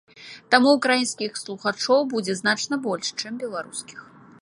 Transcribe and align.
Таму 0.55 0.71
ўкраінскіх 0.77 1.37
слухачоў 1.43 2.01
будзе 2.17 2.33
значна 2.43 2.83
больш, 2.89 3.07
чым 3.21 3.33
беларускіх. 3.45 3.99